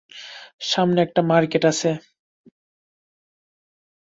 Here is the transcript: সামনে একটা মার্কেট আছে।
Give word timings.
সামনে 0.63 0.99
একটা 1.01 1.21
মার্কেট 1.23 1.63
আছে। 1.65 1.89